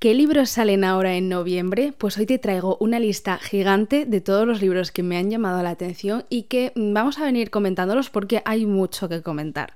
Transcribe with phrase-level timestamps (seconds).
[0.00, 1.92] ¿Qué libros salen ahora en noviembre?
[1.98, 5.62] Pues hoy te traigo una lista gigante de todos los libros que me han llamado
[5.62, 9.74] la atención y que vamos a venir comentándolos porque hay mucho que comentar.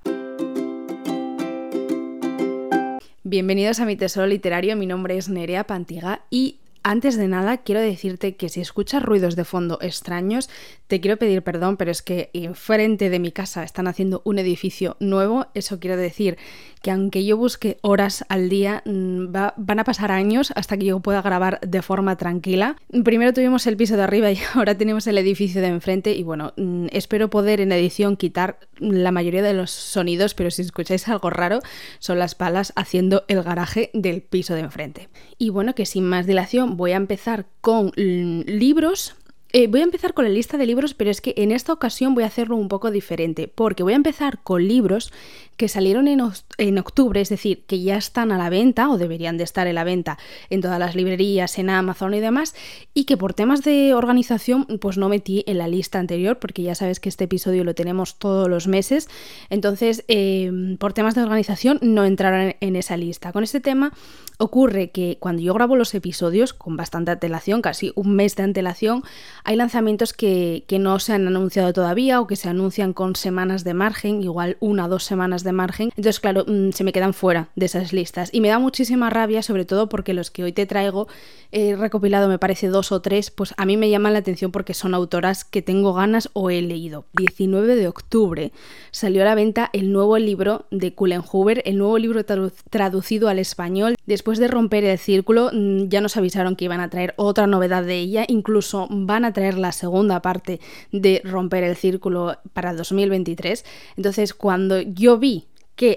[3.22, 7.80] Bienvenidos a mi tesoro literario, mi nombre es Nerea Pantiga y antes de nada, quiero
[7.80, 10.50] decirte que si escuchas ruidos de fondo extraños,
[10.87, 14.99] te quiero pedir perdón, pero es que enfrente de mi casa están haciendo un edificio
[15.00, 15.46] nuevo.
[15.54, 16.36] Eso quiere decir
[16.82, 21.00] que aunque yo busque horas al día, mm, van a pasar años hasta que yo
[21.00, 22.76] pueda grabar de forma tranquila.
[23.02, 26.52] Primero tuvimos el piso de arriba y ahora tenemos el edificio de enfrente y bueno,
[26.59, 31.30] mm, espero poder en edición quitar la mayoría de los sonidos, pero si escucháis algo
[31.30, 31.60] raro,
[31.98, 35.09] son las palas haciendo el garaje del piso de enfrente.
[35.38, 39.15] Y bueno, que sin más dilación voy a empezar con libros.
[39.52, 42.15] Eh, voy a empezar con la lista de libros, pero es que en esta ocasión
[42.15, 45.12] voy a hacerlo un poco diferente, porque voy a empezar con libros
[45.56, 49.45] que salieron en, octubre, es decir, que ya están a la venta o deberían de
[49.45, 50.18] estar en la venta
[50.50, 52.54] en todas las librerías, en Amazon y demás,
[52.92, 56.74] y que por temas de organización pues no metí en la lista anterior, porque ya
[56.74, 59.09] sabes que este episodio lo tenemos todos los meses,
[59.51, 63.32] entonces em, por temas de organización no entraron en esa lista.
[63.32, 63.92] Con este tema
[64.39, 69.03] ocurre que cuando yo grabo los episodios con bastante antelación, casi un mes de antelación,
[69.45, 73.75] hay lanzamientos que, no se han anunciado todavía o que se anuncian con semanas de
[73.75, 75.91] margen, igual una o dos semanas de margen.
[75.91, 78.31] Entonces, claro, mm, se me quedan fuera de esas listas.
[78.33, 81.06] Y me da muchísima rabia, sobre todo porque los que hoy te traigo,
[81.53, 84.75] he recopilado, me parece, dos o tres, pues a mí me llaman la atención porque
[84.75, 87.05] son autoras que tengo ganas o he leído.
[87.12, 88.53] 19 de octubre
[88.91, 93.39] salió a la venta el nuevo libro de Cullen Hoover, el nuevo libro traducido al
[93.39, 93.95] español.
[94.06, 97.84] Después de romper el círculo, mm, ya nos avisaron que iban a traer otra novedad
[97.84, 100.61] de ella, incluso van a traer la segunda parte
[100.92, 103.64] de Romper el Círculo para 2023.
[103.97, 105.34] Entonces, cuando yo vi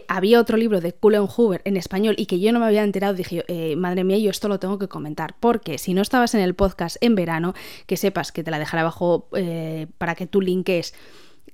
[0.08, 3.14] había otro libro de Cullen Hoover en español y que yo no me había enterado,
[3.14, 5.36] dije, eh, madre mía, yo esto lo tengo que comentar.
[5.40, 7.54] Porque si no estabas en el podcast en verano,
[7.86, 10.94] que sepas que te la dejaré abajo eh, para que tú linques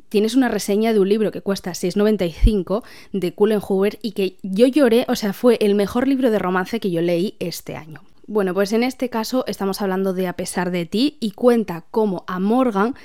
[0.10, 4.68] tienes una reseña de un libro que cuesta 6,95 de Cullen Hoover y que yo
[4.68, 8.02] lloré, o sea, fue el mejor libro de romance que yo leí este año.
[8.26, 12.24] Bueno, pues en este caso estamos hablando de A pesar de ti y cuenta cómo
[12.28, 12.96] a Morgan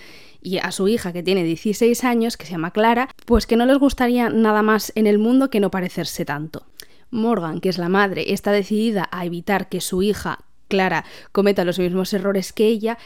[0.42, 3.66] y a su hija que tiene 16 años, que se llama Clara, pues que no
[3.66, 6.66] les gustaría nada más en el mundo que no parecerse tanto.
[7.10, 11.78] Morgan, que es la madre, está decidida a evitar que su hija Clara cometa los
[11.78, 12.98] mismos errores que ella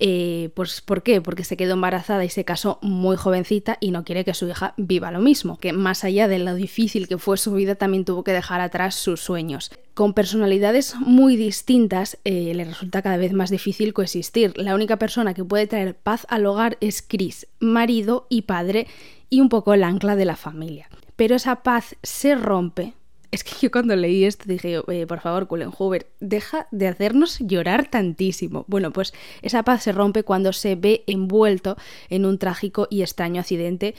[0.00, 1.20] eh, pues ¿por qué?
[1.20, 4.74] Porque se quedó embarazada y se casó muy jovencita y no quiere que su hija
[4.76, 8.22] viva lo mismo, que más allá de lo difícil que fue su vida también tuvo
[8.22, 9.70] que dejar atrás sus sueños.
[9.94, 14.52] Con personalidades muy distintas eh, le resulta cada vez más difícil coexistir.
[14.56, 18.86] La única persona que puede traer paz al hogar es Chris, marido y padre
[19.30, 20.88] y un poco el ancla de la familia.
[21.16, 22.94] Pero esa paz se rompe
[23.30, 27.88] es que yo cuando leí esto dije, por favor, Cullen Hoover, deja de hacernos llorar
[27.90, 28.64] tantísimo.
[28.68, 29.12] Bueno, pues
[29.42, 31.76] esa paz se rompe cuando se ve envuelto
[32.08, 33.94] en un trágico y extraño accidente,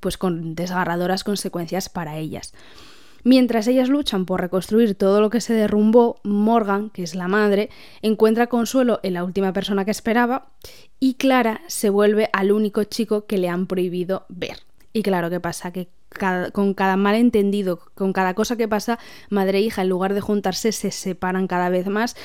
[0.00, 2.52] pues con desgarradoras consecuencias para ellas.
[3.26, 7.70] Mientras ellas luchan por reconstruir todo lo que se derrumbó, Morgan, que es la madre,
[8.02, 10.48] encuentra consuelo en la última persona que esperaba
[11.00, 14.58] y Clara se vuelve al único chico que le han prohibido ver.
[14.92, 15.72] Y claro, ¿qué pasa?
[15.72, 15.88] Que
[16.52, 18.98] con cada malentendido, con cada cosa que pasa,
[19.30, 22.16] madre e hija, en lugar de juntarse, se separan cada vez más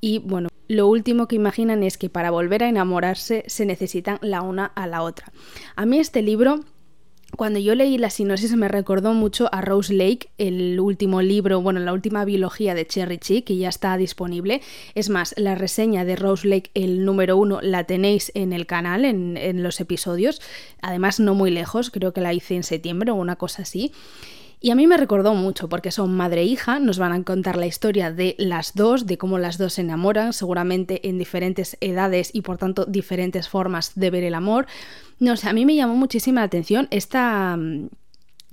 [0.00, 4.42] y bueno, lo último que imaginan es que para volver a enamorarse se necesitan la
[4.42, 5.32] una a la otra.
[5.76, 6.60] A mí este libro
[7.36, 11.78] cuando yo leí la sinopsis me recordó mucho a Rose Lake, el último libro, bueno,
[11.80, 14.60] la última biología de Cherry Chick, que ya está disponible.
[14.94, 19.04] Es más, la reseña de Rose Lake, el número uno, la tenéis en el canal,
[19.04, 20.40] en, en los episodios.
[20.80, 23.92] Además, no muy lejos, creo que la hice en septiembre o una cosa así.
[24.60, 27.56] Y a mí me recordó mucho porque son madre e hija, nos van a contar
[27.56, 32.30] la historia de las dos, de cómo las dos se enamoran, seguramente en diferentes edades
[32.32, 34.66] y por tanto diferentes formas de ver el amor.
[35.18, 37.58] No sé, a mí me llamó muchísima la atención esta...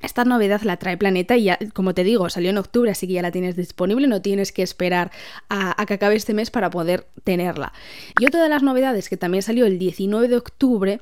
[0.02, 3.14] Esta novedad la trae Planeta y ya, como te digo, salió en octubre, así que
[3.14, 5.10] ya la tienes disponible, no tienes que esperar
[5.50, 7.74] a, a, que acabe este mes para poder tenerla.
[8.20, 11.00] Y otra de las novedades que también salió el 19 de octubre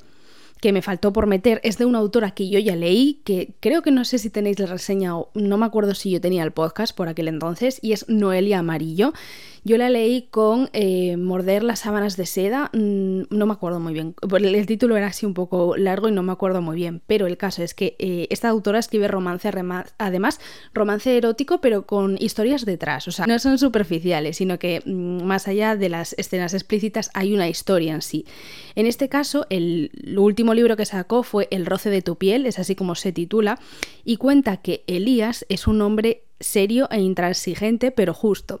[0.64, 3.82] que me faltó por meter es de una autora que yo ya leí, que creo
[3.82, 6.52] que no sé si tenéis la reseña o no me acuerdo si yo tenía el
[6.52, 9.12] podcast por aquel entonces, y es Noelia Amarillo.
[9.66, 13.94] Yo la leí con eh, Morder las sábanas de seda, mm, no me acuerdo muy
[13.94, 17.26] bien, el título era así un poco largo y no me acuerdo muy bien, pero
[17.26, 19.50] el caso es que eh, esta autora escribe romance,
[19.96, 20.38] además
[20.74, 25.48] romance erótico, pero con historias detrás, o sea, no son superficiales, sino que mm, más
[25.48, 28.26] allá de las escenas explícitas hay una historia en sí.
[28.74, 32.58] En este caso, el último libro que sacó fue El roce de tu piel, es
[32.58, 33.58] así como se titula,
[34.04, 38.60] y cuenta que Elías es un hombre serio e intransigente, pero justo.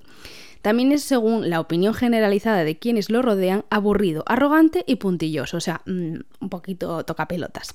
[0.64, 5.60] También es, según la opinión generalizada de quienes lo rodean, aburrido, arrogante y puntilloso, o
[5.60, 7.74] sea, mm, un poquito toca pelotas.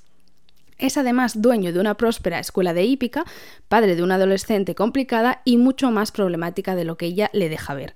[0.79, 3.25] Es además dueño de una próspera escuela de hípica,
[3.67, 7.75] padre de una adolescente complicada y mucho más problemática de lo que ella le deja
[7.75, 7.93] ver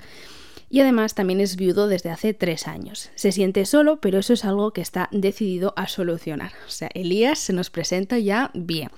[0.74, 3.12] y además también es viudo desde hace tres años.
[3.14, 6.52] Se siente solo, pero eso es algo que está decidido a solucionar.
[6.66, 8.90] O sea, Elías se nos presenta ya bien.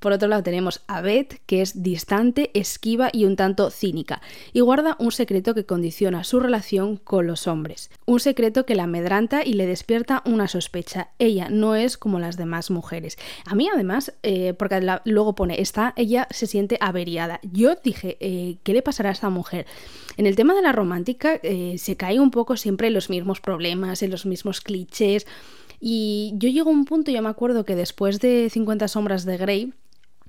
[0.00, 4.22] Por otro lado tenemos a Beth, que es distante, esquiva y un tanto cínica,
[4.54, 7.90] y guarda un secreto que condiciona su relación con los hombres.
[8.06, 11.10] Un secreto que la amedranta y le despierta una sospecha.
[11.18, 13.18] Ella no es como las demás mujeres.
[13.44, 17.38] A mí además, eh, porque luego pone, está, ella se siente averiada.
[17.52, 19.66] Yo dije, eh, ¿qué le pasará a esta mujer?
[20.16, 23.40] En el tema de la romántica eh, se cae un poco siempre en los mismos
[23.40, 25.26] problemas, en los mismos clichés.
[25.80, 29.38] Y yo llego a un punto, yo me acuerdo que después de 50 sombras de
[29.38, 29.72] Grey,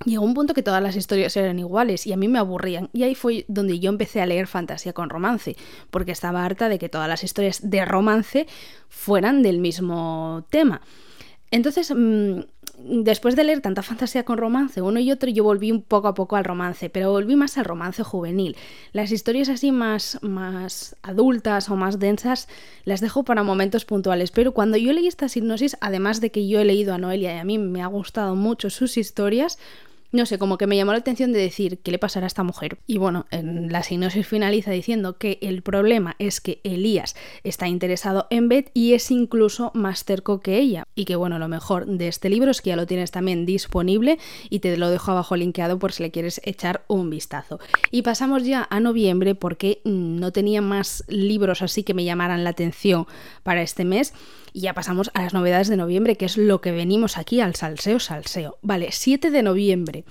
[0.04, 2.90] llegó un punto que todas las historias eran iguales y a mí me aburrían.
[2.92, 5.56] Y ahí fue donde yo empecé a leer fantasía con romance,
[5.90, 8.46] porque estaba harta de que todas las historias de romance
[8.88, 10.80] fueran del mismo tema.
[11.50, 12.40] Entonces, mm,
[12.78, 16.14] después de leer tanta fantasía con romance, uno y otro, yo volví un poco a
[16.14, 18.56] poco al romance, pero volví más al romance juvenil.
[18.92, 22.48] Las historias así más, más adultas o más densas
[22.84, 26.58] las dejo para momentos puntuales, pero cuando yo leí esta hipnosis, además de que yo
[26.58, 29.58] he leído a Noelia y a mí me ha gustado mucho sus historias,
[30.12, 32.42] no sé, como que me llamó la atención de decir qué le pasará a esta
[32.42, 32.78] mujer.
[32.86, 38.26] Y bueno, en la sinopsis finaliza diciendo que el problema es que Elías está interesado
[38.30, 40.86] en Beth y es incluso más cerco que ella.
[40.94, 44.18] Y que bueno, lo mejor de este libro es que ya lo tienes también disponible
[44.50, 47.58] y te lo dejo abajo linkeado por si le quieres echar un vistazo.
[47.90, 52.44] Y pasamos ya a noviembre porque mm, no tenía más libros así que me llamaran
[52.44, 53.06] la atención
[53.42, 54.12] para este mes.
[54.52, 57.54] Y ya pasamos a las novedades de noviembre, que es lo que venimos aquí al
[57.54, 58.58] salseo, salseo.
[58.62, 60.04] Vale, 7 de noviembre,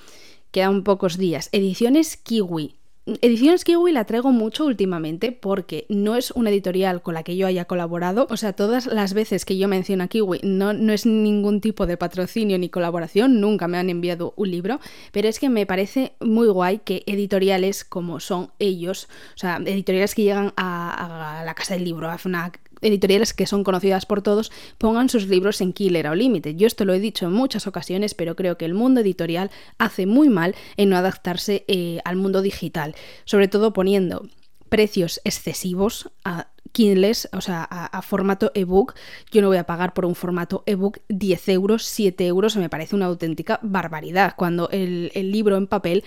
[0.52, 1.50] quedan pocos días.
[1.52, 2.76] Ediciones Kiwi.
[3.06, 7.48] Ediciones Kiwi la traigo mucho últimamente porque no es una editorial con la que yo
[7.48, 8.28] haya colaborado.
[8.30, 11.88] O sea, todas las veces que yo menciono a Kiwi no, no es ningún tipo
[11.88, 14.80] de patrocinio ni colaboración, nunca me han enviado un libro,
[15.12, 20.14] pero es que me parece muy guay que editoriales como son ellos, o sea, editoriales
[20.14, 24.52] que llegan a, la casa del libro, a FNAC, editoriales que son conocidas por todos
[24.78, 26.56] pongan sus libros en Killer o Limited.
[26.56, 30.06] Yo esto lo he dicho en muchas ocasiones, pero creo que el mundo editorial hace
[30.06, 32.96] muy mal en no adaptarse eh, al mundo digital,
[33.26, 34.28] sobre todo poniendo
[34.70, 38.96] precios excesivos a Kindles, o sea, a, formato ebook.
[39.30, 42.96] Yo no voy a pagar por un formato ebook 10 euros, 7 euros, me parece
[42.96, 46.06] una auténtica barbaridad, cuando el libro en papel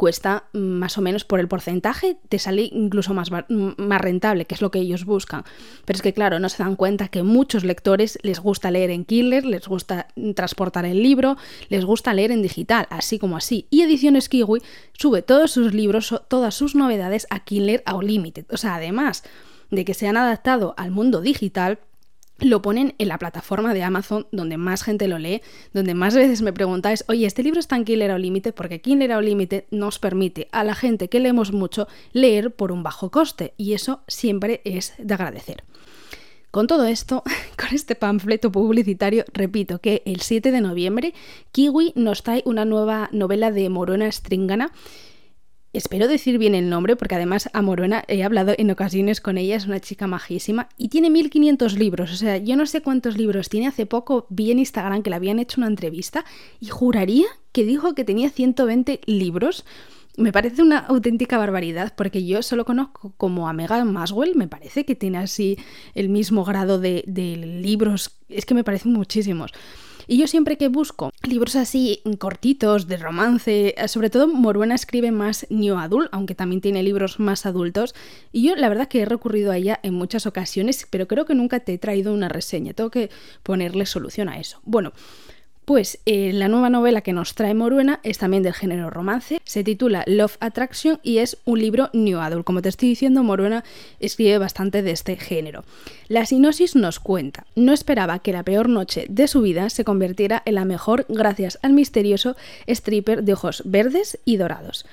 [0.00, 4.62] cuesta más o menos por el porcentaje, te sale incluso más, más rentable, que es
[4.62, 5.44] lo que ellos buscan.
[5.84, 9.04] Pero es que, claro, no se dan cuenta que muchos lectores les gusta leer en
[9.04, 11.36] Kindle, les gusta transportar el libro,
[11.68, 13.66] les gusta leer en digital, así como así.
[13.68, 14.62] Y Ediciones Kiwi
[14.94, 18.46] sube todos sus libros, todas sus novedades a Kindle Unlimited.
[18.48, 19.22] O sea, además
[19.70, 21.78] de que se han adaptado al mundo digital,
[22.40, 25.42] lo ponen en la plataforma de Amazon donde más gente lo lee,
[25.72, 29.12] donde más veces me preguntáis, oye, este libro está en Killer o Limited porque Killer
[29.12, 33.54] o Limited nos permite a la gente que leemos mucho leer por un bajo coste
[33.56, 35.64] y eso siempre es de agradecer.
[36.50, 37.22] Con todo esto,
[37.56, 41.14] con este panfleto publicitario, repito que el 7 de noviembre
[41.52, 44.72] Kiwi nos trae una nueva novela de Morona Stringana
[45.72, 49.54] Espero decir bien el nombre porque además a Morona he hablado en ocasiones con ella,
[49.54, 53.48] es una chica majísima y tiene 1500 libros, o sea, yo no sé cuántos libros
[53.48, 56.24] tiene, hace poco vi en Instagram que le habían hecho una entrevista
[56.58, 59.64] y juraría que dijo que tenía 120 libros.
[60.16, 64.84] Me parece una auténtica barbaridad porque yo solo conozco como a Megan Maswell, me parece
[64.84, 65.56] que tiene así
[65.94, 69.52] el mismo grado de, de libros, es que me parecen muchísimos.
[70.10, 75.12] Y yo siempre que busco libros así cortitos, de romance, eh, sobre todo Moruena escribe
[75.12, 77.94] más new adult, aunque también tiene libros más adultos.
[78.32, 81.36] Y yo la verdad que he recurrido a ella en muchas ocasiones, pero creo que
[81.36, 82.72] nunca te he traído una reseña.
[82.72, 83.08] Tengo que
[83.44, 84.58] ponerle solución a eso.
[84.64, 84.92] Bueno,
[85.70, 89.62] pues eh, la nueva novela que nos trae Moruena es también del género romance, se
[89.62, 92.44] titula Love Attraction y es un libro new adult.
[92.44, 93.62] Como te estoy diciendo, Moruena
[94.00, 95.62] escribe bastante de este género.
[96.08, 100.42] La sinopsis nos cuenta, no esperaba que la peor noche de su vida se convirtiera
[100.44, 102.34] en la mejor gracias al misterioso
[102.66, 104.84] stripper de ojos verdes y dorados.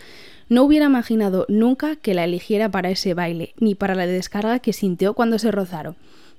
[0.48, 4.74] No hubiera imaginado nunca que la eligiera para ese baile, ni para la descarga que
[4.74, 5.96] sintió cuando se rozaron.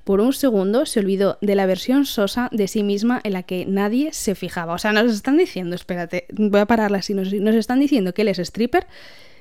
[0.08, 3.66] Por un segundo se olvidó de la versión sosa de sí misma en la que
[3.66, 4.72] nadie se fijaba.
[4.72, 8.28] O sea, nos están diciendo, espérate, voy a pararla así, nos, están diciendo que él
[8.28, 8.86] es stripper,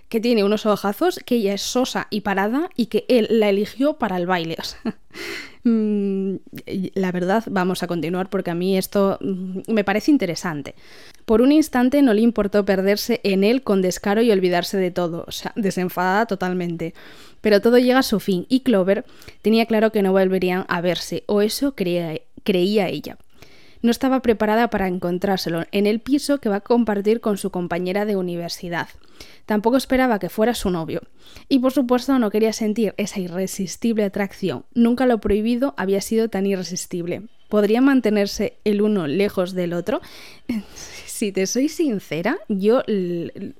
[0.09, 3.93] que tiene unos ojazos, que ella es sosa y parada y que él la eligió
[3.93, 4.57] para el baile.
[5.63, 6.37] Mm,
[6.93, 10.75] la verdad, vamos a continuar porque a mí esto mm, me parece interesante.
[11.25, 15.25] Por un instante no le importó perderse en él con descaro y olvidarse de todo,
[15.27, 16.93] o sea, desenfadada totalmente.
[17.41, 19.03] Pero todo llega a su fin y Clover
[19.41, 23.17] tenía claro que no volverían a verse, o eso creía, creía ella
[23.87, 28.05] no estaba preparada para encontrárselo en el piso que va a compartir con su compañera
[28.05, 28.89] de universidad.
[29.45, 31.01] Tampoco esperaba que fuera su novio.
[31.47, 34.65] Y por supuesto no quería sentir esa irresistible atracción.
[34.73, 37.29] Nunca lo prohibido había sido tan irresistible.
[37.47, 40.01] ¿Podría mantenerse el uno lejos del otro?
[41.17, 42.83] si te soy sincera, yo,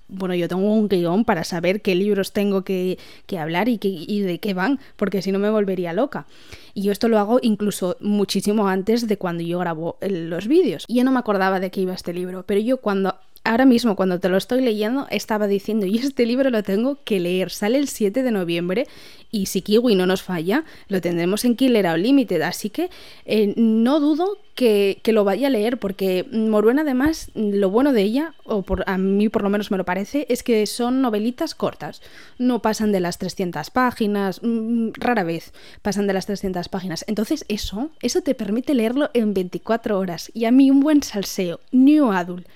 [0.08, 3.00] bueno, yo tengo un guion para saber qué libros tengo que,
[3.38, 6.28] hablar y, y de qué van, porque si no me volvería loca.
[6.76, 10.86] Y yo esto lo hago incluso muchísimo antes de cuando yo grabo los vídeos.
[10.88, 13.16] Yo no me acordaba de qué iba este libro, pero yo cuando
[13.48, 17.20] ahora mismo cuando te lo estoy leyendo estaba diciendo, y este libro lo tengo que
[17.20, 18.88] leer, sale el 7 de noviembre
[19.32, 22.90] y si Kiwi no nos falla, lo tendremos en Killer Unlimited, así que
[23.26, 28.34] eh, no dudo que, lo vaya a leer porque Moruena además, lo bueno de ella,
[28.44, 32.02] o por, a mí por lo menos me lo parece, es que son novelitas cortas,
[32.38, 37.46] no pasan de las 300 páginas, mm, rara vez pasan de las 300 páginas, entonces
[37.48, 40.32] eso, eso te permite leerlo en 24 horas.
[40.34, 42.48] Y a mí un buen salseo, New Adult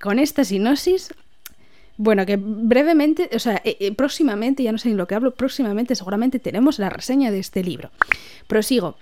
[0.00, 1.14] con esta sinosis,
[1.98, 5.34] bueno, que brevemente, o sea, eh, eh, próximamente, ya no sé en lo que hablo,
[5.34, 7.90] próximamente seguramente tenemos la reseña de este libro.
[8.46, 8.96] Prosigo.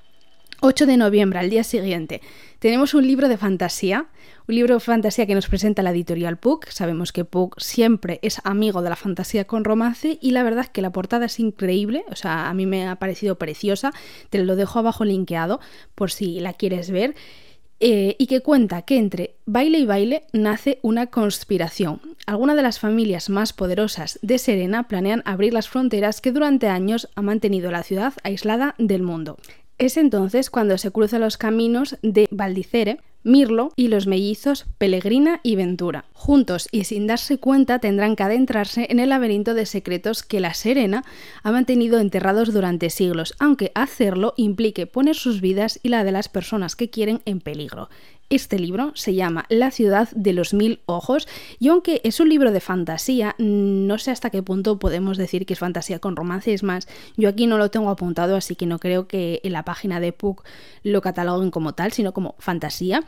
[0.60, 2.22] 8 de noviembre, al día siguiente,
[2.58, 4.06] tenemos un libro de fantasía,
[4.48, 6.68] un libro de fantasía que nos presenta la editorial Puck.
[6.70, 10.70] Sabemos que Puck siempre es amigo de la fantasía con romance y la verdad es
[10.70, 13.92] que la portada es increíble, o sea, a mí me ha parecido preciosa.
[14.30, 15.60] Te lo dejo abajo linkeado
[15.94, 17.14] por si la quieres ver.
[17.86, 22.00] Eh, y que cuenta que entre baile y baile nace una conspiración.
[22.24, 27.10] Algunas de las familias más poderosas de Serena planean abrir las fronteras que durante años
[27.14, 29.36] ha mantenido la ciudad aislada del mundo.
[29.78, 35.56] Es entonces cuando se cruzan los caminos de Valdicere, Mirlo y los mellizos Pellegrina y
[35.56, 36.04] Ventura.
[36.12, 40.52] Juntos y sin darse cuenta tendrán que adentrarse en el laberinto de secretos que la
[40.52, 41.04] Serena
[41.42, 46.28] ha mantenido enterrados durante siglos, aunque hacerlo implique poner sus vidas y la de las
[46.28, 47.88] personas que quieren en peligro.
[48.30, 51.28] Este libro se llama La ciudad de los mil ojos
[51.58, 55.52] y aunque es un libro de fantasía, no sé hasta qué punto podemos decir que
[55.52, 56.52] es fantasía con romance.
[56.52, 59.64] Es más, yo aquí no lo tengo apuntado, así que no creo que en la
[59.64, 60.44] página de Puck
[60.82, 63.04] lo cataloguen como tal, sino como fantasía.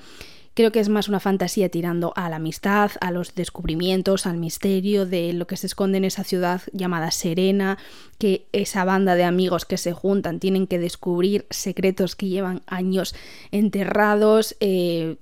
[0.57, 5.05] Creo que es más una fantasía tirando a la amistad, a los descubrimientos, al misterio
[5.05, 7.77] de lo que se esconde en esa ciudad llamada Serena,
[8.17, 13.15] que esa banda de amigos que se juntan tienen que descubrir secretos que llevan años
[13.51, 14.57] enterrados.
[14.61, 15.17] Eh,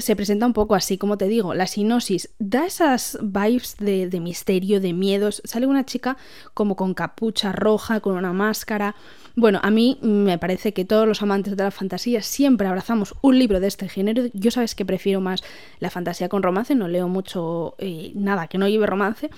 [0.00, 4.80] se presenta un poco así, como te digo, la sinosis da esas vibes de, misterio,
[4.80, 5.42] de miedos.
[5.44, 6.16] Sale una chica
[6.54, 8.94] como con capucha roja, con una máscara.
[9.36, 13.38] Bueno, a mí me parece que todos los amantes de la fantasía siempre abrazamos un
[13.38, 14.24] libro de este género.
[14.32, 15.42] Yo sabes que prefiero más
[15.78, 19.30] la fantasía con romance, no leo mucho eh, nada que no lleve romance.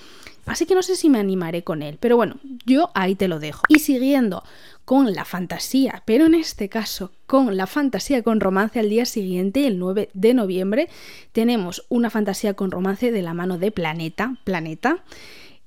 [0.51, 3.39] Así que no sé si me animaré con él, pero bueno, yo ahí te lo
[3.39, 3.63] dejo.
[3.69, 4.43] Y siguiendo
[4.85, 9.69] con la fantasía, pero en este caso con la fantasía con romance al día siguiente,
[9.69, 10.89] el 9 de noviembre,
[11.31, 15.05] tenemos una fantasía con romance de la mano de Planeta, Planeta,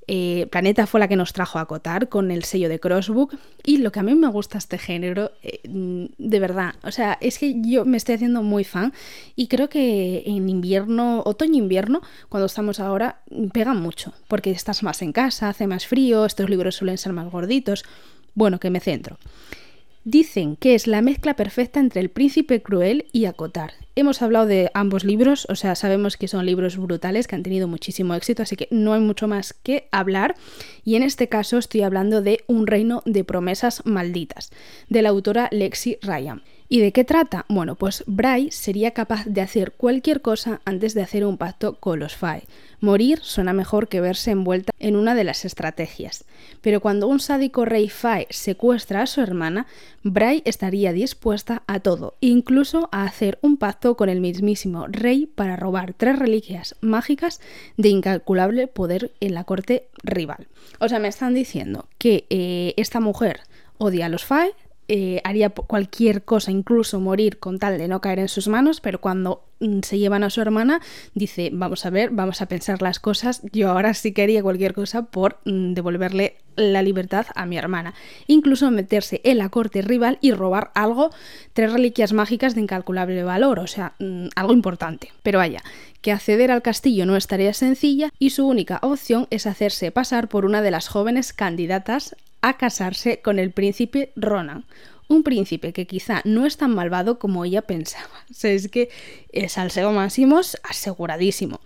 [0.08, 3.78] eh, Planeta fue la que nos trajo a Cotar con el sello de Crossbook y
[3.78, 7.62] lo que a mí me gusta este género, eh, de verdad, o sea, es que
[7.62, 8.94] yo me estoy haciendo muy fan
[9.36, 13.22] y creo que en invierno, otoño-invierno, cuando estamos ahora,
[13.54, 17.32] pega mucho, porque estás más en casa, hace más frío, estos libros suelen ser más
[17.32, 17.84] gorditos,
[18.36, 19.18] bueno, que me centro.
[20.06, 23.72] Dicen que es la mezcla perfecta entre El príncipe cruel y Acotar.
[23.96, 27.70] Hemos hablado de ambos libros, o sea, sabemos que son libros brutales que han tenido
[27.70, 30.36] muchísimo éxito, así que no hay mucho más que hablar.
[30.84, 34.52] Y en este caso estoy hablando de Un reino de promesas malditas,
[34.90, 36.42] de la autora Lexi Ryan.
[36.68, 37.46] ¿Y de qué trata?
[37.50, 42.00] Bueno, pues Bray sería capaz de hacer cualquier cosa antes de hacer un pacto con
[42.00, 42.44] los Fae.
[42.84, 46.26] Morir suena mejor que verse envuelta en una de las estrategias.
[46.60, 49.68] Pero cuando un sádico rey Fae secuestra a su hermana,
[50.04, 55.56] Bray estaría dispuesta a todo, incluso a hacer un pacto con el mismísimo rey para
[55.56, 57.40] robar tres reliquias mágicas
[57.78, 60.50] de incalculable poder en la corte rival.
[60.82, 63.40] O sea, me están diciendo que eh, esta mujer
[63.78, 64.52] odia a los Fae,
[64.96, 69.02] eh, haría cualquier cosa, incluso morir con tal de no caer en sus manos, pero
[69.02, 70.82] cuando mm, se llevan a su hermana,
[71.16, 74.76] dice, vamos a ver, vamos a pensar las cosas, yo ahora sí que haría cualquier
[74.76, 77.96] cosa por mm, devolverle la libertad a mi hermana.
[78.28, 81.10] Incluso meterse en la corte rival y robar algo,
[81.54, 85.12] tres reliquias mágicas de incalculable valor, o sea, mm, algo importante.
[85.24, 85.64] Pero vaya,
[86.02, 90.30] que acceder al castillo no es tarea sencilla y su única opción es hacerse pasar
[90.30, 94.66] por una de las jóvenes candidatas a casarse con el príncipe Ronan.
[95.08, 98.10] Un príncipe que quizá no es tan malvado como ella pensaba.
[98.30, 98.90] O sea, es que
[99.32, 101.62] el salseo máximo es aseguradísimo.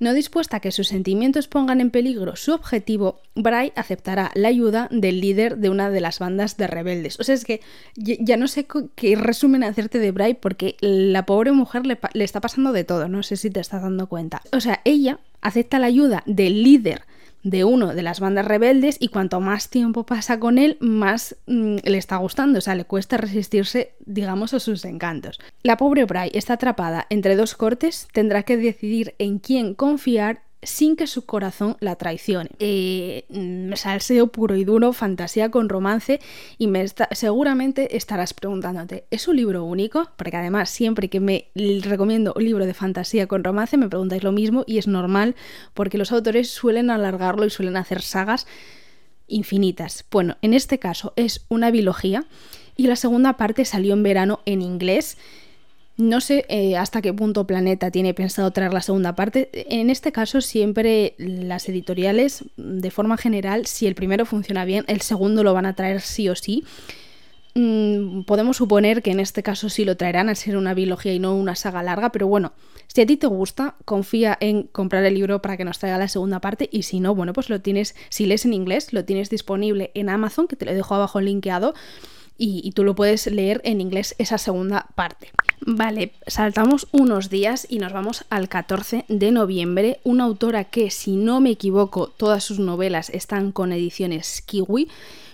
[0.00, 4.88] No dispuesta a que sus sentimientos pongan en peligro su objetivo, Bray aceptará la ayuda
[4.92, 7.18] del líder de una de las bandas de rebeldes.
[7.18, 7.60] O sea, es que
[7.96, 12.40] ya no sé qué resumen hacerte de Bray porque la pobre mujer le, le está
[12.40, 14.40] pasando de todo, no sé si te estás dando cuenta.
[14.52, 17.02] O sea, ella acepta la ayuda del líder
[17.42, 21.76] de uno de las bandas rebeldes y cuanto más tiempo pasa con él, más mm,
[21.84, 25.38] le está gustando, o sea, le cuesta resistirse, digamos, a sus encantos.
[25.62, 30.96] La pobre Bray está atrapada entre dos cortes, tendrá que decidir en quién confiar sin
[30.96, 32.50] que su corazón la traicione.
[32.58, 36.20] Eh, mm, salseo puro y duro, fantasía con romance
[36.58, 40.10] y me seguramente estarás preguntándote, ¿es un libro único?
[40.16, 44.32] Porque además siempre que me recomiendo un libro de fantasía con romance me preguntáis lo
[44.32, 45.36] mismo y es normal
[45.74, 48.46] porque los autores suelen alargarlo y suelen hacer sagas
[49.28, 50.04] infinitas.
[50.10, 52.24] Bueno, en este caso es una biología
[52.76, 55.18] y la segunda parte salió en verano en inglés
[55.98, 59.50] no sé eh, hasta qué punto Planeta tiene pensado traer la segunda parte.
[59.52, 65.00] En este caso, siempre las editoriales, de forma general, si el primero funciona bien, el
[65.00, 66.64] segundo lo van a traer sí o sí.
[67.54, 71.18] Mm, podemos suponer que en este caso sí lo traerán al ser una biología y
[71.18, 72.52] no una saga larga, pero bueno,
[72.86, 76.06] si a ti te gusta, confía en comprar el libro para que nos traiga la
[76.06, 79.30] segunda parte y si no, bueno, pues lo tienes, si lees en inglés, lo tienes
[79.30, 81.74] disponible en Amazon, que te lo dejo abajo linkeado
[82.38, 85.32] y, tú lo puedes leer en inglés esa segunda parte.
[85.60, 91.16] Vale, saltamos unos días y nos vamos al 14 de noviembre, una autora que, si
[91.16, 94.88] no me equivoco, todas sus novelas están con ediciones Kiwi.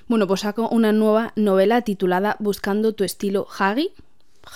[0.08, 3.90] Bueno, pues saco una nueva novela titulada Buscando tu estilo Hagi.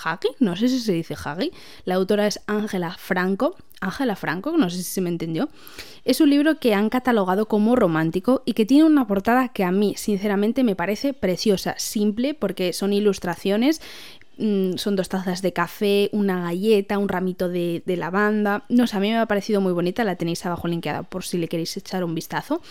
[0.03, 0.29] ¿Hagi?
[0.39, 1.51] No sé si se dice Hagi.
[1.85, 5.49] La autora es Ángela Franco Ángela Franco, no sé si se me entendió,
[6.03, 9.71] es un libro que han catalogado como romántico y que tiene una portada que a
[9.71, 13.81] mí sinceramente me parece preciosa, simple porque son ilustraciones,
[14.37, 18.99] mm, son dos tazas de café, una galleta, un ramito de, lavanda, no sé, a
[18.99, 22.03] mí me ha parecido muy bonita, la tenéis abajo linkeada por si le queréis echar
[22.03, 22.61] un vistazo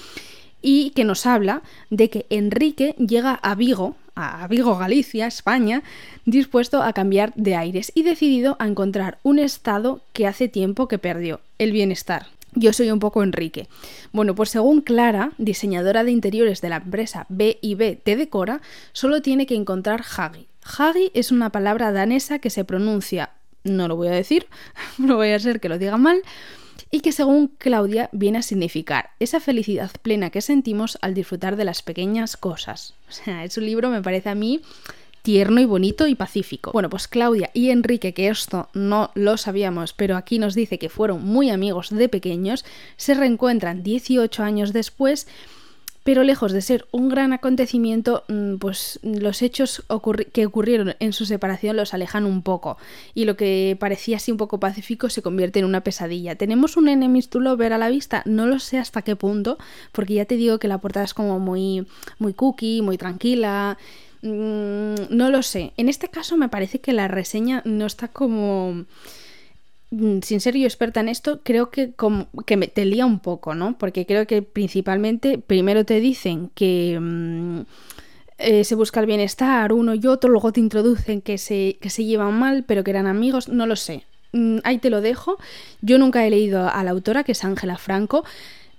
[0.61, 5.83] y que nos habla de que Enrique llega a Vigo, a Vigo, Galicia, España,
[6.25, 10.99] dispuesto a cambiar de aires y decidido a encontrar un estado que hace tiempo que
[10.99, 12.27] perdió, el bienestar.
[12.55, 13.69] Yo soy un poco Enrique.
[14.13, 18.61] Bueno, pues según Clara, diseñadora de interiores de la empresa B&B Te Decora,
[18.93, 20.49] solo tiene que encontrar Hagi.
[20.65, 23.31] Hagi es una palabra danesa que se pronuncia,
[23.63, 24.49] no lo voy a decir,
[24.99, 26.23] no voy a ser que lo diga mal,
[26.91, 31.65] y que según Claudia viene a significar esa felicidad plena que sentimos al disfrutar de
[31.65, 32.95] las pequeñas cosas.
[33.09, 34.61] O sea, es un libro, me parece a mí,
[35.23, 36.73] tierno y bonito y pacífico.
[36.73, 40.91] Bueno, pues Claudia y Enrique, que esto no lo sabíamos, pero aquí nos dice que
[40.91, 42.65] fueron muy amigos de pequeños,
[42.97, 45.27] se reencuentran 18 años después
[46.09, 49.85] pero lejos de ser un gran acontecimiento, mm, pues los hechos
[50.33, 52.79] que ocurrieron en su separación los alejan un poco
[53.13, 56.35] y lo que parecía así un poco pacífico se convierte en una pesadilla.
[56.35, 58.23] ¿Tenemos un enemies to ver a la vista?
[58.25, 59.59] No lo sé hasta qué punto,
[59.93, 61.87] porque ya te digo que la portada es como muy,
[62.19, 63.77] muy cookie, muy tranquila.
[64.23, 65.75] Mm, no lo sé.
[65.77, 68.87] En este caso me parece que la reseña no está como
[69.91, 71.95] sin ser yo experta en esto, creo que,
[72.47, 73.79] que me, te lía un poco, ¿no?
[73.79, 77.61] Porque creo que principalmente primero te dicen que mm,
[78.39, 82.05] eh, se busca el bienestar uno y otro, luego te introducen que se, que se
[82.05, 84.05] llevan mal, pero que eran amigos, no lo sé.
[84.33, 85.39] Mm, ahí te lo dejo.
[85.81, 88.25] Yo nunca he leído a la autora, que es Ángela Franco.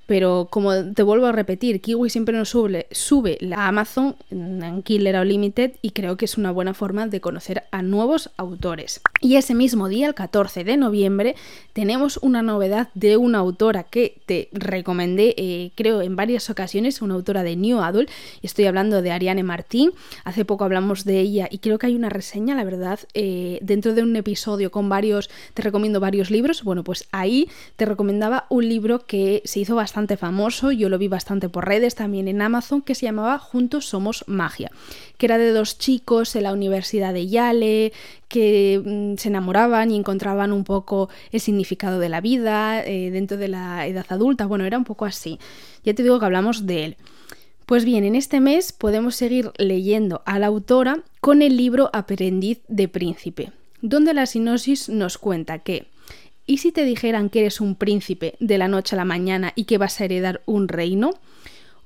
[0.10, 5.16] Pero como te vuelvo a repetir, Kiwi siempre nos sube, sube la Amazon en Killer
[5.20, 9.02] Unlimited y creo que es una buena forma de conocer a nuevos autores.
[9.22, 11.36] Y ese mismo día, el 14 de noviembre,
[11.74, 17.14] tenemos una novedad de una autora que te recomendé, eh, creo, en varias ocasiones, una
[17.14, 18.10] autora de New Adult.
[18.42, 19.92] Estoy hablando de Ariane Martín.
[20.24, 23.94] Hace poco hablamos de ella y creo que hay una reseña, la verdad, eh, dentro
[23.94, 26.64] de un episodio con varios, te recomiendo varios libros.
[26.64, 31.08] Bueno, pues ahí te recomendaba un libro que se hizo bastante famoso, yo lo vi
[31.08, 34.72] bastante por redes, también en Amazon, que se llamaba Juntos Somos Magia,
[35.18, 37.94] que era de dos chicos en la Universidad de Yale,
[38.28, 43.38] que mm, se enamoraban y encontraban un poco el significado de la vida eh, dentro
[43.38, 45.40] de la edad adulta, bueno, era un poco así.
[45.84, 46.98] Ya te digo que hablamos de él.
[47.66, 52.62] Pues bien, en este mes podemos seguir leyendo a la autora con el libro Aprendiz
[52.68, 55.88] de Príncipe, donde la sinosis nos cuenta que
[56.50, 59.66] ¿y si te dijeran que eres un príncipe de la noche a la mañana y
[59.66, 61.12] que vas a heredar un reino?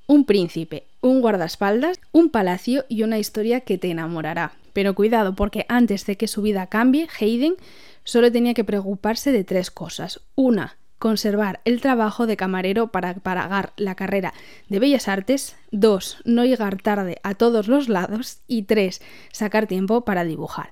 [0.08, 4.54] Un príncipe, un guardaespaldas, un palacio y una historia que te enamorará.
[4.72, 7.56] Pero cuidado, porque antes de que su vida cambie, Hayden
[8.06, 10.22] solo tenía que preocuparse de tres cosas.
[10.36, 14.34] Una, conservar el trabajo de camarero para pagar la carrera
[14.70, 15.58] de Bellas Artes.
[15.72, 18.38] Dos, no llegar tarde a todos los lados.
[18.48, 19.02] Y tres,
[19.34, 20.70] sacar tiempo para dibujar.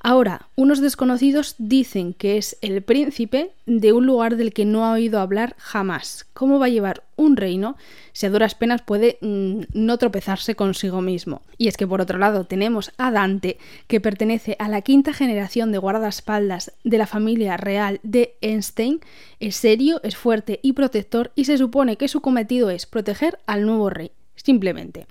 [0.00, 4.92] Ahora, unos desconocidos dicen que es el príncipe de un lugar del que no ha
[4.92, 6.24] oído hablar jamás.
[6.34, 7.76] ¿Cómo va a llevar un reino
[8.12, 11.42] si a duras penas puede mm, no tropezarse consigo mismo?
[11.56, 13.58] Y es que por otro lado tenemos a Dante,
[13.88, 19.00] que pertenece a la quinta generación de guardaespaldas de la familia real de Einstein.
[19.40, 23.66] Es serio, es fuerte y protector y se supone que su cometido es proteger al
[23.66, 25.06] nuevo rey, simplemente.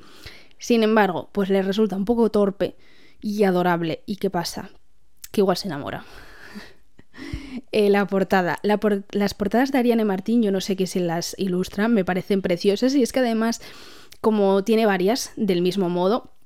[0.60, 2.76] Sin embargo, pues le resulta un poco torpe
[3.22, 4.04] y adorable.
[4.06, 4.70] ¿Y qué pasa?
[5.32, 6.06] Que igual se enamora.
[7.72, 8.60] Eh, la portada.
[8.62, 12.94] las portadas de Ariane Martín, yo no sé qué se las ilustra, me parecen preciosas
[12.94, 13.62] y es que además,
[14.22, 16.37] como tiene varias del mismo modo,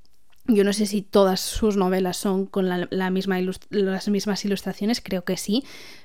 [0.55, 5.63] yo no sé si todas sus novelas son con las mismas ilustraciones, creo que sí,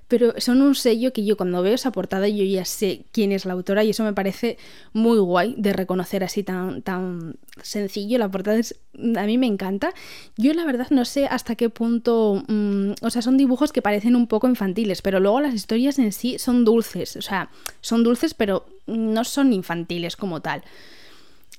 [0.08, 3.44] pero son un sello que yo cuando veo esa portada yo ya sé quién es
[3.44, 4.56] la autora y eso me parece
[4.92, 8.18] muy guay de reconocer así tan, tan sencillo.
[8.18, 8.78] La portada es,
[9.16, 9.92] a mí me encanta.
[10.36, 14.14] Yo la verdad no sé hasta qué punto, mm, o sea, son dibujos que parecen
[14.14, 18.34] un poco infantiles, pero luego las historias en sí son dulces, o sea, son dulces
[18.34, 20.62] pero no son infantiles como tal.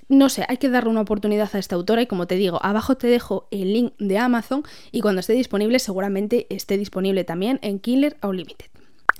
[0.09, 2.95] No sé, hay que darle una oportunidad a esta autora y como te digo, abajo
[2.95, 7.79] te dejo el link de Amazon y cuando esté disponible seguramente esté disponible también en
[7.79, 8.67] Killer Unlimited.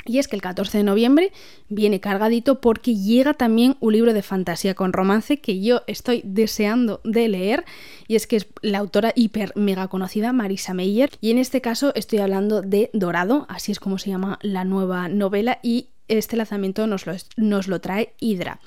[0.08, 1.34] Y es que el 14 de noviembre
[1.68, 7.02] viene cargadito porque llega también un libro de fantasía con romance que yo estoy deseando
[7.04, 7.66] de leer.
[8.08, 11.10] Y es que es la autora hiper mega conocida Marisa Meyer.
[11.20, 15.10] Y en este caso estoy hablando de Dorado, así es como se llama la nueva
[15.10, 15.60] novela.
[15.62, 18.62] Y este lanzamiento nos lo, nos lo trae Hydra.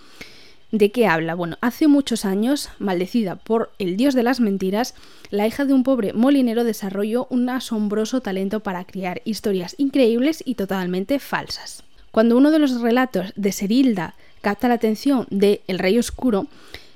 [0.73, 1.35] ¿De qué habla?
[1.35, 4.95] Bueno, hace muchos años, maldecida por el dios de las mentiras,
[5.31, 10.55] la hija de un pobre molinero desarrolló un asombroso talento para crear historias increíbles y
[10.55, 11.83] totalmente falsas.
[12.13, 16.47] Cuando uno de los relatos de Serilda capta la atención de El Rey Oscuro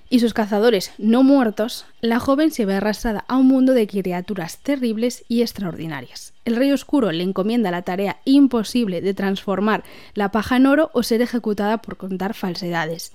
[0.08, 4.58] y sus cazadores no muertos, la joven se ve arrastrada a un mundo de criaturas
[4.58, 6.32] terribles y extraordinarias.
[6.44, 9.82] El Rey Oscuro le encomienda la tarea imposible de transformar
[10.14, 13.12] la paja en oro o ser ejecutada por contar falsedades.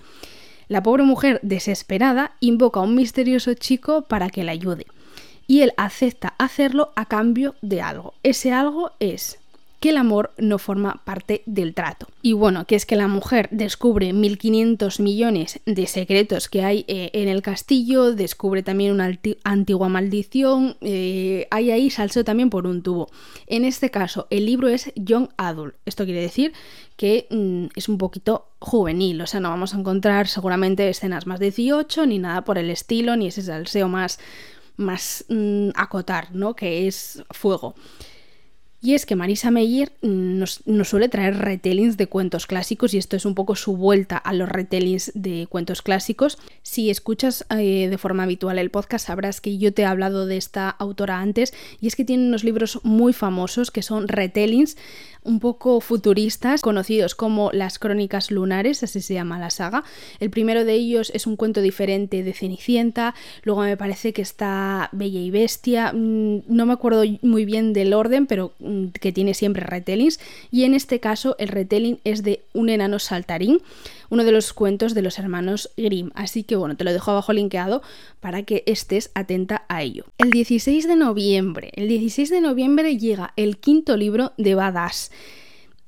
[0.70, 4.86] La pobre mujer, desesperada, invoca a un misterioso chico para que la ayude.
[5.48, 8.14] Y él acepta hacerlo a cambio de algo.
[8.22, 9.40] Ese algo es
[9.80, 12.08] que el amor no forma parte del trato.
[12.22, 17.12] Y bueno, que es que la mujer descubre 1.500 millones de secretos que hay eh,
[17.14, 22.84] en el castillo, descubre también una antigua maldición, eh, hay ahí salseo también por un
[22.84, 23.10] tubo.
[23.48, 25.76] En este caso, el libro es Young Adult.
[25.86, 26.54] Esto quiere decir
[26.98, 31.40] que mm, es un poquito juvenil, o sea, no vamos a encontrar seguramente escenas más
[31.40, 34.20] 18 ni nada por el estilo, ni ese salseo más,
[34.76, 36.56] más mm, acotar, ¿no?
[36.56, 37.76] Que es fuego.
[38.82, 43.26] Y es que Marisa Meyer nos, suele traer retellings de cuentos clásicos y esto es
[43.26, 46.38] un poco su vuelta a los retellings de cuentos clásicos.
[46.64, 50.38] Si escuchas eh, de forma habitual el podcast sabrás que yo te he hablado de
[50.38, 54.78] esta autora antes y es que tiene unos libros muy famosos que son retellings
[55.24, 59.84] un poco futuristas, conocidos como Las Crónicas Lunares, así se llama la saga.
[60.20, 64.90] El primero de ellos es un cuento diferente de Cenicienta, luego me parece que está
[64.92, 69.34] Bella y Bestia, mm, no me acuerdo muy bien del orden, pero mm, que tiene
[69.34, 70.20] siempre retellings,
[70.52, 73.62] y en este caso el retelling es de un enano saltarín
[74.10, 76.12] uno de los cuentos de los hermanos Grimm.
[76.16, 77.82] Así que bueno, te lo dejo abajo linkeado
[78.20, 80.06] para que estés atenta a ello.
[80.18, 85.12] El 16 de noviembre, el 16 de noviembre llega el quinto libro de Badass.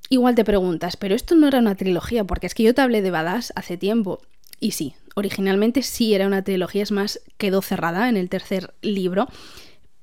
[0.10, 3.01] Igual te preguntas, pero esto no era una trilogía, porque es que yo te hablé
[3.01, 4.19] de Badass hace tiempo.
[4.60, 9.27] Y sí, originalmente sí era una trilogía, es más, quedó cerrada en el tercer libro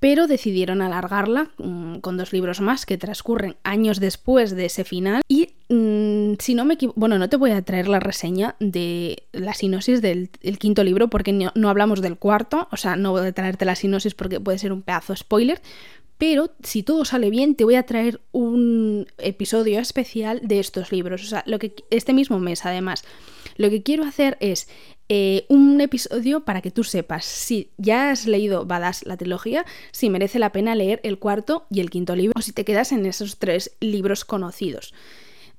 [0.01, 5.23] pero decidieron alargarla mm, con dos libros más que transcurren años después de ese final
[5.29, 9.25] y mm, si no me equivoco, bueno, no te voy a traer la reseña de
[9.33, 13.33] la sinosis del quinto libro porque no, hablamos del cuarto, o sea, no voy a
[13.33, 15.61] traerte la sinosis porque puede ser un pedazo spoiler,
[16.17, 21.23] pero si todo sale bien te voy a traer un episodio especial de estos libros,
[21.23, 23.05] o sea, lo que este mismo mes además.
[23.59, 24.69] Lo que quiero hacer es
[25.11, 30.09] eh, un episodio para que tú sepas si ya has leído Badass la trilogía, si
[30.09, 33.05] merece la pena leer el cuarto y el quinto libro o si te quedas en
[33.05, 34.95] esos tres libros conocidos.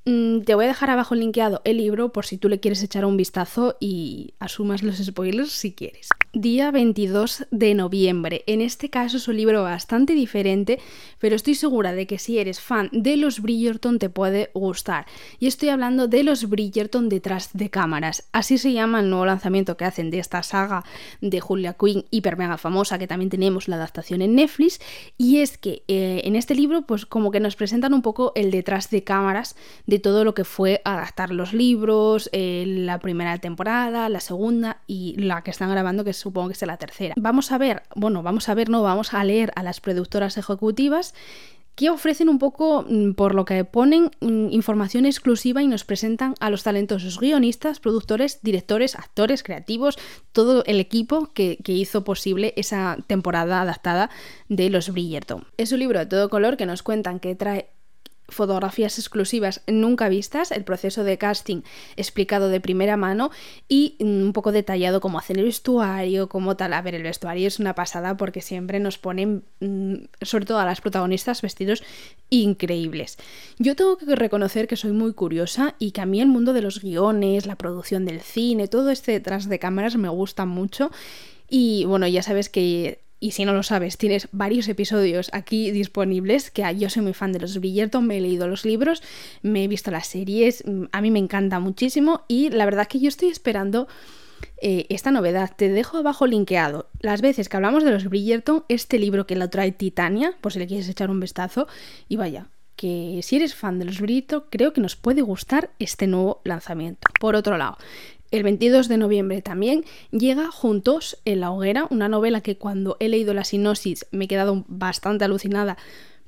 [0.05, 3.03] Mm, te voy a dejar abajo linkeado el libro por si tú le quieres echar
[3.03, 6.09] un vistazo y asumas los spoilers si quieres.
[6.31, 8.43] Día 22 de noviembre.
[8.47, 10.79] En este caso es un libro bastante diferente,
[11.19, 15.05] pero estoy segura de que si eres fan de los Bridgerton te puede gustar.
[15.39, 18.27] Y estoy hablando de los Bridgerton detrás de cámaras.
[18.31, 20.85] Así se llama el nuevo lanzamiento que hacen de esta saga
[21.19, 24.79] de Julia Quinn hiper mega famosa, que también tenemos la adaptación en Netflix.
[25.17, 28.51] Y es que eh, en este libro, pues como que nos presentan un poco el
[28.51, 29.55] detrás de cámaras
[29.89, 35.15] de todo lo que fue adaptar los libros, eh, la primera temporada, la segunda y
[35.17, 37.15] la que están grabando, que supongo que es la tercera.
[37.17, 41.15] Vamos a ver, bueno, vamos a ver, no, vamos a leer a las productoras ejecutivas
[41.73, 46.35] que ofrecen un poco, mm, por lo que ponen, mm, información exclusiva y nos presentan
[46.39, 49.97] a los talentosos guionistas, productores, directores, actores, creativos,
[50.31, 54.09] todo el equipo que, hizo posible esa temporada adaptada
[54.49, 55.45] de Los Bridgerton.
[55.57, 57.69] Es un libro de todo color que nos cuentan que trae
[58.29, 61.61] fotografías exclusivas nunca vistas, el proceso de casting
[61.97, 63.31] explicado de primera mano
[63.67, 66.73] y un poco detallado cómo hacer el vestuario, cómo tal.
[66.73, 70.65] A ver, el vestuario es una pasada porque siempre nos ponen, mm, sobre todo a
[70.65, 71.83] las protagonistas, vestidos
[72.29, 73.17] increíbles.
[73.57, 76.61] Yo tengo que reconocer que soy muy curiosa y que a mí el mundo de
[76.61, 80.91] los guiones, la producción del cine, todo este detrás de cámaras me gusta mucho.
[81.49, 86.51] Y bueno, ya sabes que y si no lo sabes, tienes varios episodios aquí disponibles,
[86.51, 89.03] que yo soy muy fan de los Bridgerton, me he leído los libros,
[89.41, 92.99] me he visto las series, mm, a mí me encanta muchísimo y la verdad que
[92.99, 93.87] yo estoy esperando
[94.61, 95.51] eh, esta novedad.
[95.55, 99.49] Te dejo abajo linkeado las veces que hablamos de los Bridgerton, este libro que lo
[99.49, 101.67] trae Titania, por si le quieres echar un vistazo,
[102.07, 106.07] y vaya, que si eres fan de los Bridgerton, creo que nos puede gustar este
[106.07, 107.09] nuevo lanzamiento.
[107.19, 107.77] Por otro lado,
[108.31, 113.09] el 22 de noviembre también llega Juntos en la hoguera, una novela que cuando he
[113.09, 115.77] leído la sinopsis me he quedado bastante alucinada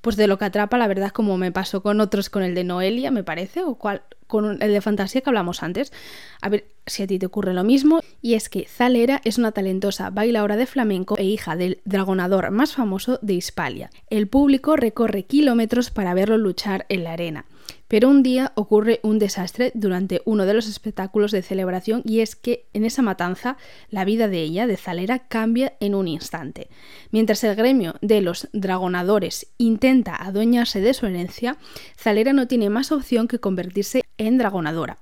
[0.02, 2.64] pues de lo que atrapa, la verdad, como me pasó con otros, con el de
[2.64, 5.94] Noelia, me parece, o cual, con el de fantasía que hablamos antes.
[6.42, 8.02] A ver si a ti te ocurre lo mismo.
[8.20, 12.74] Y es que Zalera es una talentosa bailadora de flamenco e hija del dragonador más
[12.74, 13.92] famoso de Hispalia.
[14.10, 17.46] El público recorre kilómetros para verlo luchar en la arena.
[17.92, 22.38] Pero un día ocurre un desastre durante uno de los espectáculos de celebración y es
[22.38, 23.58] que en esa matanza
[23.90, 26.70] la vida de ella, de Zalera, cambia en un instante.
[27.12, 31.58] Mientras el gremio de los dragonadores intenta adueñarse de su herencia,
[31.98, 34.98] Zalera no tiene más opción que convertirse en dragonadora.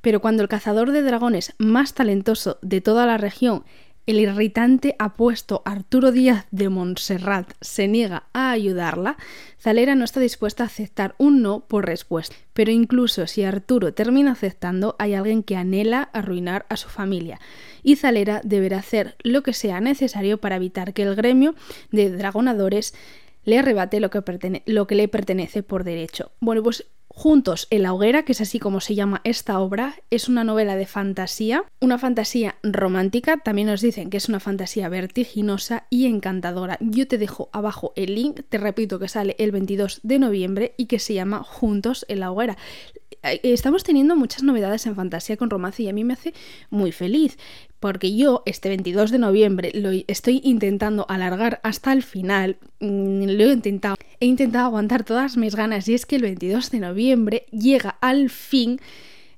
[0.00, 3.64] Pero cuando el cazador de dragones más talentoso de toda la región
[4.08, 9.18] el irritante apuesto Arturo Díaz de Montserrat se niega a ayudarla,
[9.60, 12.34] Zalera no está dispuesta a aceptar un no por respuesta.
[12.54, 17.38] Pero incluso si Arturo termina aceptando, hay alguien que anhela arruinar a su familia.
[17.82, 21.54] Y Zalera deberá hacer lo que sea necesario para evitar que el gremio
[21.90, 22.94] de dragonadores
[23.44, 26.32] le arrebate lo que, lo que le pertenece por derecho.
[26.40, 26.86] Bueno, pues
[27.18, 30.76] Juntos en la hoguera, que es así como se llama esta obra, es una novela
[30.76, 36.78] de fantasía, una fantasía romántica, también nos dicen que es una fantasía vertiginosa y encantadora.
[36.78, 40.86] Yo te dejo abajo el link, te repito que sale el 22 de noviembre y
[40.86, 42.56] que se llama Juntos en la hoguera.
[43.22, 46.34] Eh, estamos teniendo muchas novedades en fantasía con romance y a mí me hace
[46.70, 47.36] muy feliz
[47.80, 53.44] porque yo este 22 de noviembre lo estoy intentando alargar hasta el final, mm, lo
[53.44, 57.46] he intentado, he intentado aguantar todas mis ganas y es que el 22 de noviembre
[57.50, 58.80] llega al fin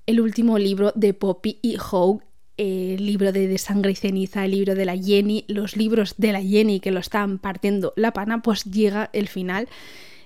[0.07, 2.25] el último libro de Poppy y Hogue
[2.57, 6.33] el libro de, de, Sangre y Ceniza, el libro de la Jenny, los libros de
[6.33, 9.66] la Jenny que lo están partiendo la pana, pues llega el final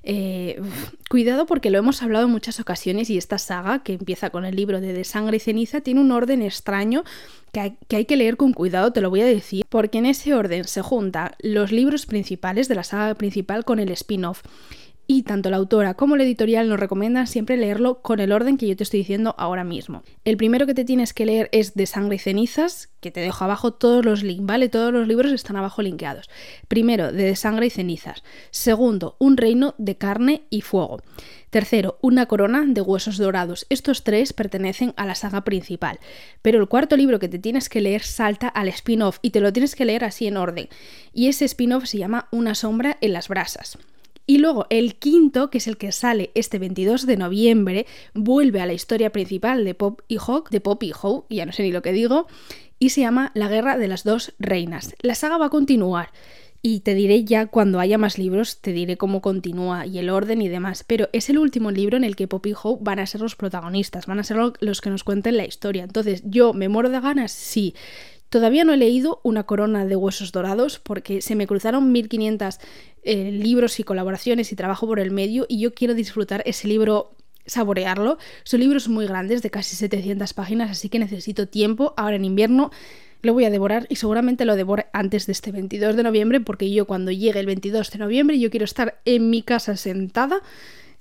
[0.04, 0.60] eh,
[1.08, 4.54] cuidado porque lo hemos hablado en muchas ocasiones y esta saga, que empieza con el
[4.54, 7.04] libro de De Sangre y Ceniza, tiene un orden extraño
[7.52, 10.06] que hay, que hay que leer con cuidado, te lo voy a decir, porque en
[10.06, 14.42] ese orden se juntan los libros principales de la saga principal con el spin-off
[15.06, 18.66] y tanto la autora como la editorial nos recomiendan siempre leerlo con el orden que
[18.66, 20.02] yo te estoy diciendo ahora mismo.
[20.24, 23.44] El primero que te tienes que leer es De sangre y cenizas, que te dejo
[23.44, 24.68] abajo todos los links, ¿vale?
[24.68, 26.30] Todos los libros están abajo linkeados.
[26.68, 28.22] Primero, de, de sangre y cenizas.
[28.50, 31.00] Segundo, Un reino de carne y fuego.
[31.50, 33.66] Tercero, una corona de huesos dorados.
[33.68, 36.00] Estos tres pertenecen a la saga principal.
[36.42, 39.52] Pero el cuarto libro que te tienes que leer salta al spin-off y te lo
[39.52, 40.68] tienes que leer así en orden.
[41.12, 43.78] Y ese spin-off se llama Una sombra en las brasas.
[44.26, 48.66] Y luego el quinto, que es el que sale este 22 de noviembre, vuelve a
[48.66, 51.72] la historia principal de Pop y Hawk, de Pop y Hawk, ya no sé ni
[51.72, 52.26] lo que digo,
[52.78, 54.94] y se llama La Guerra de las Dos Reinas.
[55.00, 56.10] La saga va a continuar.
[56.66, 60.40] Y te diré ya cuando haya más libros, te diré cómo continúa y el orden
[60.40, 60.82] y demás.
[60.82, 63.36] Pero es el último libro en el que Pop y Hope van a ser los
[63.36, 65.84] protagonistas, van a ser los que nos cuenten la historia.
[65.84, 67.32] Entonces, ¿yo me muero de ganas?
[67.32, 67.74] Sí.
[68.34, 72.58] Todavía no he leído Una corona de huesos dorados porque se me cruzaron 1500
[73.04, 77.12] eh, libros y colaboraciones y trabajo por el medio y yo quiero disfrutar ese libro
[77.46, 78.18] saborearlo.
[78.42, 81.94] Son libros muy grandes, de casi 700 páginas, así que necesito tiempo.
[81.96, 82.72] Ahora en invierno
[83.22, 86.68] lo voy a devorar y seguramente lo devore antes de este 22 de noviembre, porque
[86.72, 90.42] yo cuando llegue el 22 de noviembre yo quiero estar en mi casa sentada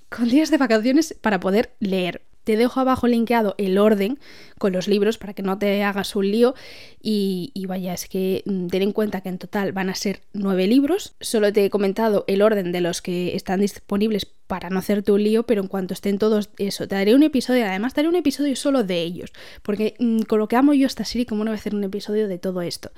[0.08, 2.22] con días de vacaciones para poder leer.
[2.44, 4.18] Te dejo abajo linkeado el orden
[4.58, 6.54] con los libros para que no te hagas un lío.
[7.02, 10.66] Y, vaya, es que mm, ten en cuenta que en total van a ser nueve
[10.66, 11.14] libros.
[11.20, 15.24] Solo te he comentado el orden de los que están disponibles para no hacerte un
[15.24, 17.66] lío, pero en cuanto estén todos, eso, te daré un episodio.
[17.66, 19.32] Además, te daré un episodio solo de ellos.
[19.62, 21.84] Porque mm, con lo que amo yo esta serie, ¿cómo no voy a hacer un
[21.84, 22.90] episodio de todo esto?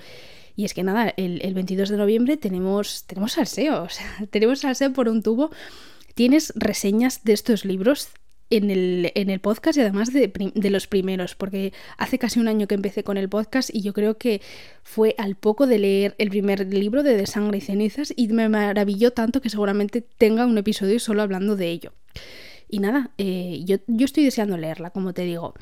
[0.56, 4.60] Y es que nada, el, el 22 de noviembre tenemos, tenemos salseo, o sea, tenemos
[4.60, 5.50] salseo por un tubo.
[6.14, 8.08] Tienes reseñas de estos libros
[8.50, 12.48] en el, en el podcast y además de, de, los primeros, porque hace casi un
[12.48, 14.40] año que empecé con el podcast y yo creo que
[14.82, 18.48] fue al poco de leer el primer libro de De Sangre y Cenizas y me
[18.48, 21.92] maravilló tanto que seguramente tenga un episodio solo hablando de ello.
[22.68, 25.54] Y nada, eh, yo, yo estoy deseando leerla, como te digo.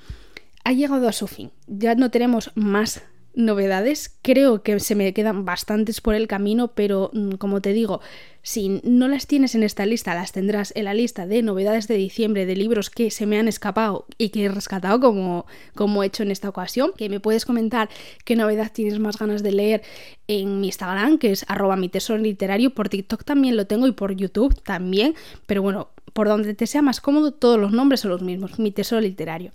[0.64, 1.50] Ha llegado a su fin.
[1.66, 3.02] Ya no tenemos más
[3.34, 4.16] novedades.
[4.22, 8.00] Creo que se me quedan bastantes por el camino, pero mm, como te digo,
[8.42, 11.96] si no las tienes en esta lista, las tendrás en la lista de novedades de
[11.96, 16.06] diciembre de libros que se me han escapado y que he rescatado como, como he
[16.06, 16.92] hecho en esta ocasión.
[16.96, 17.88] Que me puedes comentar
[18.24, 19.82] qué novedad tienes más ganas de leer
[20.28, 22.70] en mi Instagram, que es arroba mi tesoro literario.
[22.70, 25.14] Por TikTok también lo tengo y por YouTube también.
[25.46, 28.70] Pero bueno, por donde te sea más cómodo, todos los nombres son los mismos, mi
[28.70, 29.52] tesoro literario.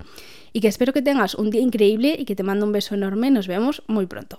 [0.54, 3.32] Y que espero que tengas un día increíble y que te mando un beso enorme.
[3.32, 4.38] Nos vemos muy pronto.